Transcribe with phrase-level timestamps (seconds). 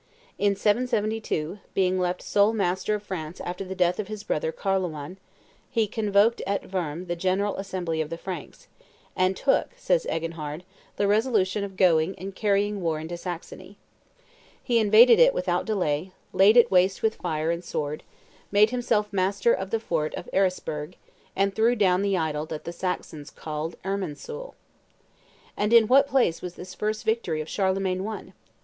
[0.39, 5.19] In 772, being left sole master of France after the death of his brother Carloman,
[5.69, 8.67] he convoked at Worms the general assembly of the Franks,
[9.15, 10.63] "and took," says Eginhard,
[10.95, 13.77] "the resolution of going and carrying war into Saxony.
[14.63, 18.01] He invaded it without delay, laid it waste with fire and sword,
[18.51, 20.95] made himself master of the fort of Ehresburg,
[21.35, 24.55] and threw down the idol that the Saxons called Irminsul."
[25.55, 28.33] And in what place was this first victory of Charlemagne won?